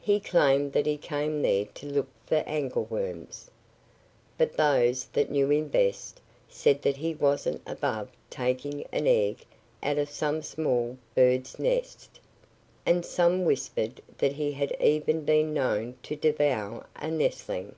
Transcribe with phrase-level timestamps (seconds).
[0.00, 3.50] He claimed that he came there to look for angleworms.
[4.38, 9.44] But those that knew him best said that he wasn't above taking an egg
[9.82, 12.20] out of some small bird's nest.
[12.86, 17.74] And some whispered that he had even been known to devour a nestling.